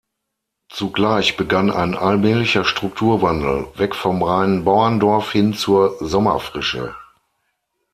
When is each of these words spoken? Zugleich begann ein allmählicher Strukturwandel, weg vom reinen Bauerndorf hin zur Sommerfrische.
Zugleich 0.69 1.37
begann 1.37 1.69
ein 1.69 1.93
allmählicher 1.93 2.65
Strukturwandel, 2.65 3.67
weg 3.75 3.93
vom 3.93 4.23
reinen 4.23 4.63
Bauerndorf 4.63 5.31
hin 5.31 5.53
zur 5.53 5.95
Sommerfrische. 5.99 6.95